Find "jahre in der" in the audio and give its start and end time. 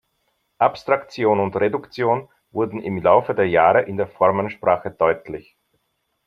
3.47-4.07